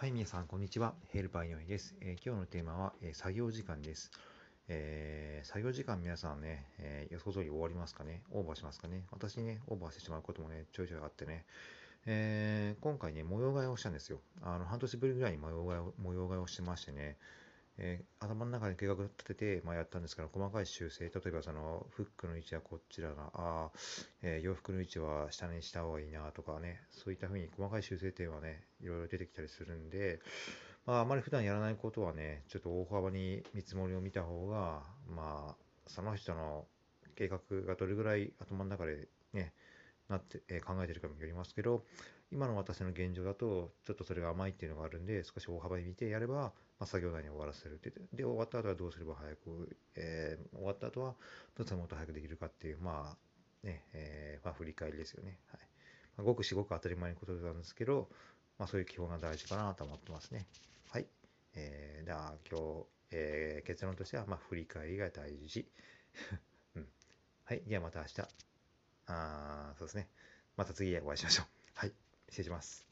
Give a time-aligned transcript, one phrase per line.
[0.00, 0.94] はい、皆さん、こんにちは。
[1.08, 1.96] ヘルパー井上です。
[2.00, 4.12] えー、今日のテーマは、えー、作業時間です。
[4.68, 8.22] えー、作業時間皆さんね、え予想通り終わりますかね？
[8.30, 9.02] オーバーしますかね？
[9.10, 11.44] 私ね、オーバーしてしまうこともね、ちょいちょいあってね、
[12.06, 14.20] え今回ね、模様替えをしたんですよ。
[14.40, 17.16] あの、半年ぶりぐらいに模様替えを模様替えをしてましてね、
[17.78, 23.70] えー、頭の中で計画立てて、まあ、やったんですけど、細かい修正、例えばそのフックの位置はこちらが、あ
[24.22, 30.20] えー、洋服の位置は下にした方がいいなとかね、そういったふうに細かい修正点はね、いろいろ出てきたりするんで、
[30.86, 36.66] まあ、あまり普段やらないことはね、ちょっと大幅に見積もりを見た方が、まあ、その人の
[37.14, 39.52] 計画がどれぐらい頭の中でね、
[40.08, 41.84] なって、え、考えてるかによりますけど、
[42.30, 47.90] 今の私の現状だと、ちょっとそれが甘いっていうのがあるんで、少し大幅に見てやれば、まあ、作業内に終わらせるで。
[48.12, 51.14] で、終わった後はどうすれば早く、えー、終わった後は
[51.56, 55.38] どうすればもっと早くできるかっていう、まあ、ね、えー、まあ、振り返りですよね。
[55.48, 55.60] はい。
[56.16, 58.08] まあ、ごくしごく当たり前のことなんですけど、
[58.58, 60.46] まあ、そういう基本が大事かなと思ってますね。
[60.90, 61.06] はい。
[61.54, 65.66] えー、では、今日、えー、結論としては、まあ、振り返りが大事。
[66.76, 66.88] うん。
[67.44, 67.62] はい。
[67.66, 68.47] ではまた明日。
[69.08, 70.08] あそうですね。
[70.56, 71.46] また次へお会いしましょう。
[71.74, 71.92] はい。
[72.28, 72.84] 失礼します。